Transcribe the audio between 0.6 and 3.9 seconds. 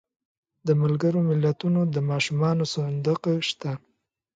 د ملګرو ملتونو د ماشومانو صندوق شته.